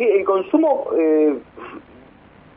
que 0.00 0.18
el 0.18 0.24
consumo 0.24 0.86
eh, 0.96 1.38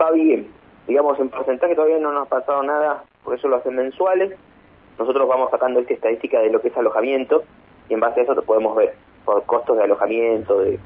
va 0.01 0.12
bien, 0.12 0.48
digamos, 0.88 1.20
en 1.20 1.27
porcentaje 1.27 1.75
todavía 1.75 2.00
no 2.00 2.13
nos 2.13 2.27
ha 2.27 2.29
pasado 2.29 2.63
nada, 2.63 3.03
por 3.22 3.36
eso 3.36 3.50
lo 3.50 3.58
hacen 3.58 3.75
mensuales. 3.75 4.34
Nosotros 4.98 5.27
vamos 5.27 5.51
sacando 5.51 5.82
esta 5.82 5.93
estadística 5.93 6.39
de 6.39 6.50
lo 6.50 6.62
que 6.62 6.70
es 6.70 6.77
alojamiento 6.77 7.43
y 7.89 7.96
en 7.96 8.00
base 8.00 8.22
a 8.22 8.24
eso 8.24 8.36
te 8.36 8.43
podemos 8.43 8.77
ver 8.77 8.93
por 9.25 9.43
costos 9.43 9.75
de 9.75 9.84
alojamiento, 9.84 10.60
de, 10.60 10.79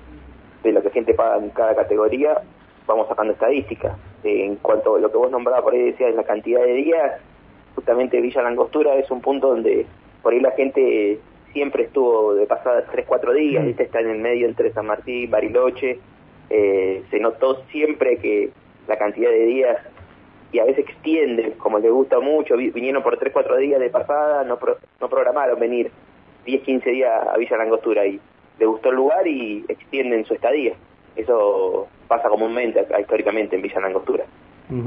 de 0.63 0.71
lo 0.71 0.81
que 0.81 0.89
gente 0.89 1.13
paga 1.13 1.37
en 1.37 1.51
cada 1.51 1.75
categoría, 1.75 2.41
vamos 2.87 3.07
sacando 3.07 3.33
estadísticas. 3.33 3.95
Eh, 4.23 4.45
en 4.45 4.55
cuanto 4.55 4.95
a 4.95 4.99
lo 4.99 5.11
que 5.11 5.17
vos 5.17 5.29
nombrabas 5.29 5.61
por 5.61 5.75
ahí 5.75 5.91
decías, 5.91 6.15
la 6.15 6.23
cantidad 6.23 6.61
de 6.61 6.73
días, 6.73 7.21
justamente 7.77 8.19
Villa 8.19 8.41
Langostura 8.41 8.95
es 8.95 9.09
un 9.11 9.21
punto 9.21 9.49
donde 9.49 9.85
por 10.23 10.33
ahí 10.33 10.39
la 10.39 10.49
gente 10.51 11.19
siempre 11.53 11.83
estuvo 11.83 12.33
de 12.33 12.47
pasada 12.47 12.83
3, 12.91 13.05
4 13.07 13.33
días, 13.33 13.63
¿viste? 13.63 13.83
está 13.83 13.99
en 13.99 14.09
el 14.09 14.17
medio 14.17 14.47
entre 14.47 14.73
San 14.73 14.87
Martín, 14.87 15.29
Bariloche, 15.29 15.99
eh, 16.49 17.03
se 17.11 17.19
notó 17.19 17.61
siempre 17.71 18.17
que 18.17 18.49
la 18.87 18.97
cantidad 18.97 19.29
de 19.29 19.45
días 19.45 19.77
y 20.51 20.57
a 20.57 20.65
veces 20.65 20.89
extienden, 20.89 21.51
como 21.51 21.77
les 21.77 21.91
gusta 21.91 22.19
mucho, 22.19 22.57
vinieron 22.57 23.03
por 23.03 23.15
3, 23.19 23.31
4 23.31 23.57
días 23.57 23.79
de 23.79 23.91
pasada, 23.91 24.43
no, 24.43 24.57
no 24.99 25.09
programaron 25.09 25.59
venir 25.59 25.91
10, 26.45 26.63
15 26.63 26.89
días 26.89 27.27
a 27.27 27.37
Villa 27.37 27.57
Langostura 27.57 28.07
y 28.07 28.19
le 28.57 28.65
gustó 28.65 28.89
el 28.89 28.95
lugar 28.95 29.27
y 29.27 29.63
extienden 29.67 30.25
su 30.25 30.33
estadía. 30.33 30.73
Eso 31.15 31.87
pasa 32.07 32.27
comúnmente 32.27 32.83
históricamente 32.99 33.55
en 33.55 33.61
Villa 33.61 33.81
Langostura. 33.81 34.25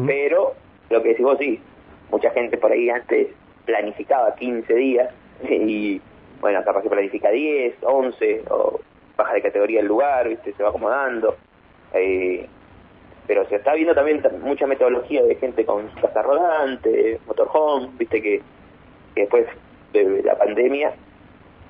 Pero 0.07 0.55
lo 0.91 1.03
que 1.03 1.11
decís 1.11 1.25
vos, 1.25 1.39
sí, 1.39 1.61
mucha 2.11 2.31
gente 2.31 2.57
por 2.57 2.73
ahí 2.73 2.91
antes 2.91 3.29
planificaba 3.65 4.35
15 4.35 4.75
días 4.75 5.11
y 5.49 6.01
bueno, 6.41 6.63
capaz 6.65 6.83
que 6.83 6.89
planifica 6.89 7.31
10, 7.31 7.75
11 7.83 8.45
o 8.51 8.81
baja 9.17 9.35
de 9.35 9.43
categoría 9.43 9.81
el 9.81 9.87
lugar, 9.87 10.29
¿viste? 10.29 10.53
se 10.53 10.63
va 10.63 10.71
acomodando. 10.71 11.37
Eh, 11.93 12.47
pero 13.27 13.47
se 13.49 13.57
está 13.57 13.75
viendo 13.75 13.95
también 13.95 14.23
mucha 14.43 14.67
metodología 14.67 15.23
de 15.23 15.37
gente 15.37 15.65
con 15.65 15.87
casa 16.01 16.23
rodante, 16.23 17.21
motorhome, 17.27 17.91
viste 17.99 18.21
que, 18.23 18.43
después 19.15 19.47
de 19.93 20.23
la 20.23 20.37
pandemia 20.37 20.93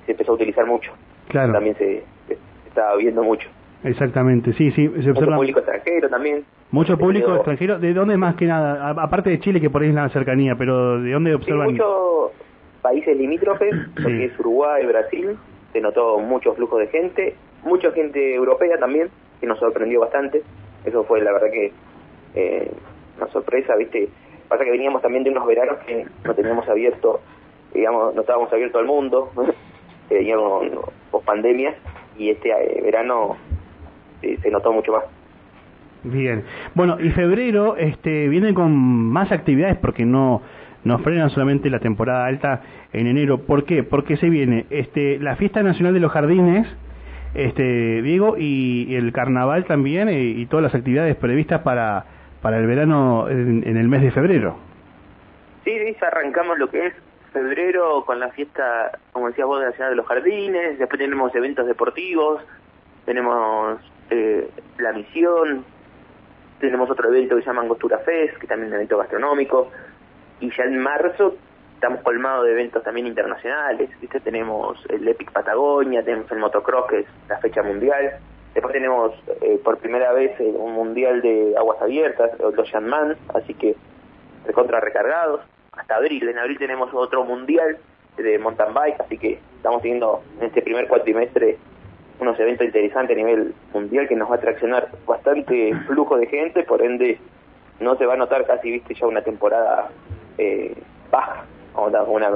se 0.05 0.13
empezó 0.13 0.31
a 0.31 0.35
utilizar 0.35 0.65
mucho. 0.65 0.91
Claro. 1.27 1.53
También 1.53 1.75
se, 1.75 2.03
se 2.27 2.37
está 2.67 2.95
viendo 2.95 3.23
mucho. 3.23 3.49
Exactamente, 3.83 4.53
sí, 4.53 4.71
sí. 4.71 4.87
Se 5.01 5.09
Mucho 5.09 5.25
público 5.25 5.59
extranjero 5.59 6.09
también. 6.09 6.45
Mucho 6.71 6.97
público 6.97 7.35
extranjero. 7.35 7.79
¿De 7.79 7.93
dónde 7.93 8.15
más 8.15 8.35
que 8.35 8.45
nada? 8.45 8.89
Aparte 8.91 9.29
de 9.29 9.39
Chile, 9.41 9.59
que 9.59 9.69
por 9.69 9.81
ahí 9.81 9.89
es 9.89 9.95
la 9.95 10.07
cercanía, 10.09 10.55
pero 10.55 11.01
¿de 11.01 11.11
dónde 11.11 11.35
observan? 11.35 11.67
Sí, 11.67 11.73
muchos 11.73 12.31
países 12.81 13.17
limítrofes, 13.17 13.75
porque 13.95 14.25
es 14.25 14.39
Uruguay, 14.39 14.85
Brasil, 14.85 15.37
se 15.73 15.81
notó 15.81 16.19
mucho 16.19 16.53
flujo 16.53 16.77
de 16.77 16.87
gente, 16.87 17.35
mucha 17.63 17.91
gente 17.91 18.35
europea 18.35 18.77
también, 18.77 19.09
que 19.41 19.47
nos 19.47 19.59
sorprendió 19.59 19.99
bastante. 19.99 20.43
Eso 20.85 21.03
fue 21.03 21.21
la 21.21 21.33
verdad 21.33 21.51
que 21.51 21.73
eh, 22.35 22.71
una 23.17 23.27
sorpresa, 23.31 23.75
¿viste? 23.75 24.07
Pasa 24.47 24.63
que 24.63 24.71
veníamos 24.71 25.01
también 25.01 25.25
de 25.25 25.29
unos 25.29 25.45
veranos 25.45 25.77
que 25.85 26.05
no 26.23 26.33
teníamos 26.33 26.67
abierto, 26.69 27.19
digamos, 27.73 28.15
no 28.15 28.21
estábamos 28.21 28.51
abiertos 28.51 28.79
al 28.79 28.87
mundo, 28.87 29.29
veníamos 30.09 30.67
post 31.11 31.25
pandemia, 31.25 31.75
y 32.17 32.29
este 32.29 32.49
eh, 32.49 32.81
verano 32.81 33.35
se 34.21 34.49
notó 34.51 34.71
mucho 34.71 34.93
más. 34.93 35.20
Bien. 36.03 36.43
Bueno, 36.73 36.97
y 36.99 37.09
febrero 37.11 37.75
este 37.77 38.27
viene 38.27 38.53
con 38.53 38.75
más 38.75 39.31
actividades 39.31 39.77
porque 39.77 40.05
no 40.05 40.41
no 40.83 40.97
frenan 40.99 41.29
solamente 41.29 41.69
la 41.69 41.79
temporada 41.79 42.25
alta 42.25 42.61
en 42.91 43.07
enero. 43.07 43.39
¿Por 43.39 43.65
qué? 43.65 43.83
Porque 43.83 44.17
se 44.17 44.29
viene 44.29 44.65
este 44.69 45.19
la 45.19 45.35
Fiesta 45.35 45.61
Nacional 45.61 45.93
de 45.93 45.99
los 45.99 46.11
Jardines, 46.11 46.67
este 47.35 48.01
Diego 48.01 48.35
y, 48.37 48.95
el 48.95 49.11
carnaval 49.13 49.65
también 49.65 50.09
eh, 50.09 50.21
y, 50.21 50.45
todas 50.47 50.63
las 50.63 50.75
actividades 50.75 51.15
previstas 51.15 51.61
para 51.61 52.05
para 52.41 52.57
el 52.57 52.65
verano 52.65 53.29
en, 53.29 53.77
el 53.77 53.87
mes 53.87 54.01
de 54.01 54.09
febrero. 54.09 54.57
Sí, 55.63 55.71
sí, 55.77 55.95
arrancamos 56.01 56.57
lo 56.57 56.71
que 56.71 56.87
es 56.87 56.93
febrero 57.31 58.03
con 58.03 58.19
la 58.19 58.29
fiesta, 58.29 58.97
como 59.11 59.27
decías 59.27 59.47
vos, 59.47 59.59
de 59.59 59.67
la 59.67 59.71
Ciudad 59.73 59.89
de 59.91 59.95
los 59.95 60.07
Jardines, 60.07 60.79
después 60.79 60.99
tenemos 60.99 61.33
eventos 61.35 61.67
deportivos, 61.67 62.41
tenemos 63.05 63.79
eh, 64.09 64.49
La 64.79 64.91
Misión, 64.93 65.63
tenemos 66.61 66.89
otro 66.89 67.09
evento 67.09 67.35
que 67.35 67.41
se 67.41 67.47
llama 67.47 67.63
Angostura 67.63 67.97
Fest, 67.99 68.37
que 68.37 68.47
también 68.47 68.67
es 68.67 68.71
un 68.71 68.75
evento 68.75 68.97
gastronómico, 68.97 69.69
y 70.39 70.49
ya 70.55 70.63
en 70.63 70.77
marzo 70.79 71.35
estamos 71.73 72.01
colmados 72.01 72.45
de 72.45 72.51
eventos 72.51 72.83
también 72.83 73.07
internacionales, 73.07 73.89
¿viste? 73.99 74.19
tenemos 74.19 74.85
el 74.89 75.07
Epic 75.07 75.31
Patagonia, 75.31 76.03
tenemos 76.03 76.31
el 76.31 76.37
Motocross, 76.37 76.87
que 76.87 76.99
es 76.99 77.07
la 77.27 77.39
fecha 77.39 77.63
mundial, 77.63 78.19
después 78.53 78.71
tenemos 78.71 79.13
eh, 79.41 79.59
por 79.63 79.79
primera 79.79 80.13
vez 80.13 80.39
eh, 80.39 80.43
un 80.43 80.73
mundial 80.73 81.21
de 81.21 81.55
aguas 81.57 81.81
abiertas, 81.81 82.31
los 82.39 82.71
Man, 82.81 83.17
así 83.33 83.55
que 83.55 83.75
recontra 84.45 84.79
recargados, 84.79 85.41
hasta 85.71 85.95
abril, 85.95 86.29
en 86.29 86.37
abril 86.37 86.59
tenemos 86.59 86.93
otro 86.93 87.23
mundial 87.23 87.77
de 88.17 88.37
mountain 88.37 88.73
bike, 88.73 88.99
así 88.99 89.17
que 89.17 89.39
estamos 89.55 89.81
teniendo 89.81 90.21
en 90.39 90.47
este 90.47 90.61
primer 90.61 90.87
cuatrimestre 90.87 91.57
unos 92.21 92.39
eventos 92.39 92.65
interesantes 92.65 93.17
a 93.17 93.19
nivel 93.19 93.53
mundial 93.73 94.07
que 94.07 94.15
nos 94.15 94.29
va 94.29 94.35
a 94.35 94.37
atraccionar 94.37 94.89
bastante 95.07 95.73
flujo 95.87 96.17
de 96.17 96.27
gente, 96.27 96.63
por 96.63 96.81
ende 96.81 97.17
no 97.79 97.95
se 97.95 98.05
va 98.05 98.13
a 98.13 98.17
notar 98.17 98.45
casi, 98.45 98.71
viste, 98.71 98.93
ya 98.93 99.07
una 99.07 99.23
temporada 99.23 99.89
eh, 100.37 100.75
baja, 101.11 101.43
o 101.73 101.87
una 101.87 102.29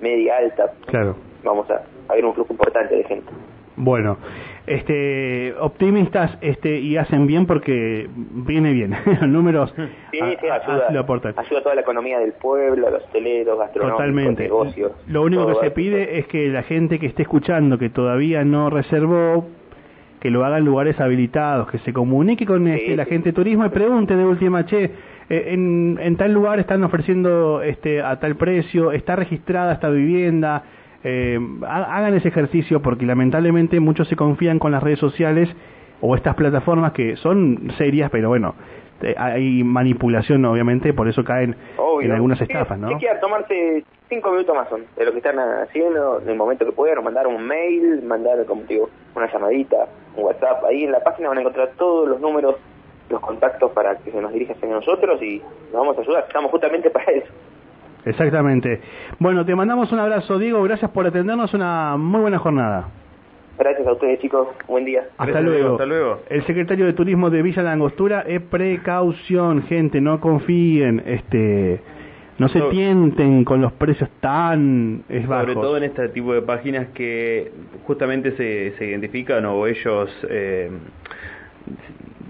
media 0.00 0.36
alta. 0.38 0.72
Claro. 0.86 1.16
Vamos 1.42 1.68
a, 1.68 1.82
a 2.08 2.14
ver 2.14 2.24
un 2.24 2.32
flujo 2.32 2.52
importante 2.52 2.94
de 2.94 3.04
gente. 3.04 3.30
Bueno, 3.76 4.16
este, 4.66 5.54
optimistas 5.60 6.38
este, 6.40 6.78
y 6.78 6.96
hacen 6.96 7.26
bien 7.26 7.46
porque 7.46 8.08
viene 8.14 8.72
bien. 8.72 8.94
Los 9.20 9.28
números 9.28 9.74
sí, 9.76 9.86
sí, 10.10 10.20
ayuda, 10.20 10.86
ayuda 10.88 11.00
a 11.00 11.62
toda 11.62 11.74
la 11.74 11.80
economía 11.82 12.18
del 12.18 12.32
pueblo, 12.32 12.86
a 12.86 12.90
los 12.90 13.04
hoteleros, 13.04 13.58
gastronómicos, 13.58 13.98
Totalmente. 13.98 14.42
negocios. 14.44 14.92
Lo 15.06 15.22
único 15.22 15.46
que 15.46 15.54
se 15.66 15.70
pide 15.70 16.18
es 16.18 16.26
que 16.26 16.48
la 16.48 16.62
gente 16.62 16.98
que 16.98 17.06
esté 17.06 17.22
escuchando, 17.22 17.78
que 17.78 17.90
todavía 17.90 18.44
no 18.44 18.70
reservó, 18.70 19.46
que 20.20 20.30
lo 20.30 20.44
haga 20.44 20.56
en 20.56 20.64
lugares 20.64 20.98
habilitados, 21.00 21.70
que 21.70 21.78
se 21.80 21.92
comunique 21.92 22.46
con 22.46 22.66
este, 22.66 22.96
la 22.96 23.04
gente 23.04 23.30
de 23.30 23.32
turismo 23.34 23.66
y 23.66 23.68
pregunte 23.68 24.16
de 24.16 24.24
última, 24.24 24.64
che, 24.64 24.84
eh, 24.84 24.90
en, 25.48 25.98
en 26.00 26.16
tal 26.16 26.32
lugar 26.32 26.58
están 26.58 26.82
ofreciendo 26.82 27.60
este, 27.62 28.00
a 28.00 28.18
tal 28.18 28.36
precio, 28.36 28.92
está 28.92 29.16
registrada 29.16 29.74
esta 29.74 29.90
vivienda, 29.90 30.64
eh, 31.04 31.38
hagan 31.66 32.14
ese 32.14 32.28
ejercicio 32.28 32.80
porque 32.80 33.04
lamentablemente 33.06 33.78
muchos 33.78 34.08
se 34.08 34.16
confían 34.16 34.58
con 34.58 34.72
las 34.72 34.82
redes 34.82 34.98
sociales 34.98 35.48
o 36.00 36.16
estas 36.16 36.34
plataformas 36.34 36.92
que 36.92 37.16
son 37.16 37.72
serias, 37.78 38.10
pero 38.10 38.28
bueno, 38.28 38.54
hay 39.16 39.62
manipulación 39.64 40.44
obviamente, 40.44 40.92
por 40.92 41.08
eso 41.08 41.24
caen 41.24 41.56
en 42.00 42.12
algunas 42.12 42.40
estafas, 42.40 42.78
¿no? 42.78 42.98
Si 42.98 43.06
tomarse 43.20 43.84
cinco 44.08 44.30
minutos 44.30 44.54
más 44.54 44.68
de 44.96 45.04
lo 45.04 45.12
que 45.12 45.18
están 45.18 45.38
haciendo, 45.38 46.20
en 46.20 46.28
el 46.28 46.36
momento 46.36 46.64
que 46.64 46.72
puedan, 46.72 47.02
mandar 47.02 47.26
un 47.26 47.46
mail, 47.46 48.02
mandar, 48.02 48.44
como 48.46 48.62
digo, 48.62 48.88
una 49.14 49.30
llamadita, 49.30 49.88
un 50.16 50.24
WhatsApp, 50.24 50.64
ahí 50.64 50.84
en 50.84 50.92
la 50.92 51.00
página 51.00 51.28
van 51.28 51.38
a 51.38 51.40
encontrar 51.40 51.70
todos 51.76 52.08
los 52.08 52.20
números, 52.20 52.56
los 53.10 53.20
contactos 53.20 53.70
para 53.72 53.96
que 53.96 54.10
se 54.10 54.20
nos 54.20 54.32
dirijan 54.32 54.56
a 54.62 54.66
nosotros 54.66 55.22
y 55.22 55.38
nos 55.72 55.72
vamos 55.72 55.98
a 55.98 56.00
ayudar, 56.00 56.24
estamos 56.26 56.50
justamente 56.50 56.90
para 56.90 57.10
eso. 57.12 57.32
Exactamente. 58.04 58.80
Bueno, 59.18 59.44
te 59.44 59.54
mandamos 59.54 59.90
un 59.92 59.98
abrazo, 59.98 60.38
Diego. 60.38 60.62
Gracias 60.62 60.90
por 60.90 61.06
atendernos. 61.06 61.54
Una 61.54 61.96
muy 61.96 62.20
buena 62.20 62.38
jornada. 62.38 62.88
Gracias 63.58 63.86
a 63.86 63.92
ustedes, 63.92 64.20
chicos. 64.20 64.48
Buen 64.66 64.84
día. 64.84 65.04
Hasta 65.16 65.40
luego. 65.40 65.72
Hasta 65.72 65.86
luego. 65.86 66.20
El 66.28 66.44
secretario 66.44 66.86
de 66.86 66.92
Turismo 66.92 67.30
de 67.30 67.42
Villa 67.42 67.62
Langostura 67.62 68.24
es 68.26 68.42
precaución, 68.42 69.62
gente. 69.62 70.00
No 70.00 70.20
confíen. 70.20 71.02
Este. 71.06 71.80
No 72.36 72.48
se 72.48 72.60
tienten 72.62 73.44
con 73.44 73.60
los 73.60 73.72
precios 73.74 74.10
tan 74.18 75.04
es 75.08 75.24
Sobre 75.24 75.54
todo 75.54 75.76
en 75.76 75.84
este 75.84 76.08
tipo 76.08 76.34
de 76.34 76.42
páginas 76.42 76.88
que 76.88 77.52
justamente 77.86 78.32
se, 78.32 78.72
se 78.76 78.86
identifican 78.86 79.44
o 79.44 79.68
ellos 79.68 80.10
eh, 80.28 80.68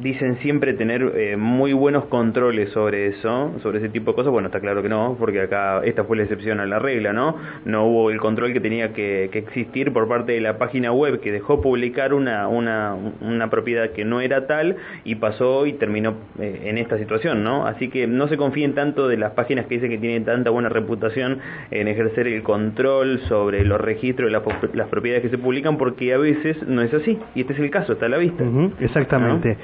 dicen 0.00 0.38
siempre 0.40 0.74
tener 0.74 1.02
eh, 1.16 1.36
muy 1.36 1.72
buenos 1.72 2.06
controles 2.06 2.70
sobre 2.70 3.08
eso, 3.08 3.52
sobre 3.62 3.78
ese 3.78 3.88
tipo 3.88 4.10
de 4.10 4.16
cosas. 4.16 4.32
Bueno, 4.32 4.48
está 4.48 4.60
claro 4.60 4.82
que 4.82 4.88
no, 4.88 5.16
porque 5.18 5.40
acá 5.40 5.82
esta 5.84 6.04
fue 6.04 6.16
la 6.16 6.24
excepción 6.24 6.60
a 6.60 6.66
la 6.66 6.78
regla, 6.78 7.12
¿no? 7.12 7.36
No 7.64 7.86
hubo 7.86 8.10
el 8.10 8.18
control 8.18 8.52
que 8.52 8.60
tenía 8.60 8.92
que, 8.92 9.30
existir 9.34 9.92
por 9.92 10.08
parte 10.08 10.32
de 10.32 10.40
la 10.40 10.58
página 10.58 10.92
web 10.92 11.20
que 11.20 11.32
dejó 11.32 11.60
publicar 11.60 12.14
una, 12.14 12.48
una, 12.48 12.94
una 13.20 13.50
propiedad 13.50 13.90
que 13.90 14.04
no 14.04 14.20
era 14.20 14.46
tal 14.46 14.76
y 15.04 15.16
pasó 15.16 15.66
y 15.66 15.74
terminó 15.74 16.14
eh, 16.38 16.62
en 16.64 16.78
esta 16.78 16.98
situación, 16.98 17.42
¿no? 17.42 17.66
Así 17.66 17.88
que 17.88 18.06
no 18.06 18.28
se 18.28 18.36
confíen 18.36 18.74
tanto 18.74 19.08
de 19.08 19.16
las 19.16 19.32
páginas 19.32 19.66
que 19.66 19.74
dicen 19.76 19.90
que 19.90 19.98
tienen 19.98 20.24
tanta 20.24 20.50
buena 20.50 20.68
reputación 20.68 21.40
en 21.70 21.88
ejercer 21.88 22.26
el 22.26 22.42
control 22.42 23.20
sobre 23.28 23.64
los 23.64 23.80
registros 23.80 24.30
de 24.30 24.32
las, 24.74 24.88
propiedades 24.88 25.22
que 25.22 25.30
se 25.30 25.38
publican, 25.38 25.76
porque 25.76 26.12
a 26.14 26.18
veces 26.18 26.56
no 26.66 26.82
es 26.82 26.92
así. 26.94 27.18
Y 27.34 27.42
este 27.42 27.54
es 27.54 27.58
el 27.58 27.70
caso, 27.70 27.94
está 27.94 28.06
a 28.06 28.08
la 28.08 28.18
vista. 28.18 28.44
exactamente. 28.80 29.56